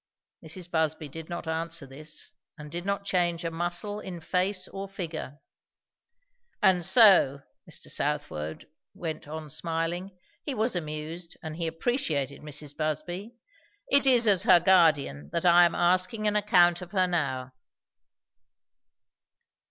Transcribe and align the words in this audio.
Mrs. 0.43 0.71
Busby 0.71 1.07
did 1.07 1.29
not 1.29 1.47
answer 1.47 1.85
this, 1.85 2.31
and 2.57 2.71
did 2.71 2.87
not 2.87 3.05
change 3.05 3.45
a 3.45 3.51
muscle 3.51 3.99
in 3.99 4.19
face 4.19 4.67
or 4.67 4.89
figure. 4.89 5.37
"And 6.59 6.83
so," 6.83 7.43
Mr. 7.69 7.87
Southwode 7.91 8.67
went 8.95 9.27
on, 9.27 9.51
smiling, 9.51 10.17
he 10.41 10.55
was 10.55 10.75
amused, 10.75 11.37
and 11.43 11.55
he 11.57 11.67
appreciated 11.67 12.41
Mrs. 12.41 12.75
Busby, 12.75 13.35
"it 13.91 14.07
is 14.07 14.25
as 14.25 14.41
her 14.41 14.59
guardian 14.59 15.29
that 15.33 15.45
I 15.45 15.65
am 15.65 15.75
asking 15.75 16.27
an 16.27 16.35
account 16.35 16.81
of 16.81 16.93
her 16.93 17.05
now." 17.05 17.53